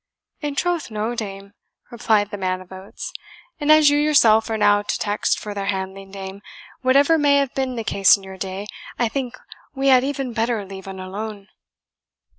[0.39, 1.53] "In troth no, dame,"
[1.91, 3.13] replied the man of oats;
[3.59, 6.41] "and as you yourself are now no text for their handling, dame,
[6.81, 8.65] whatever may have been the case in your day,
[8.97, 9.37] I think
[9.75, 11.49] we had e'en better leave un alone."